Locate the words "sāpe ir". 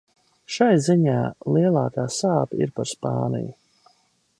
2.17-2.77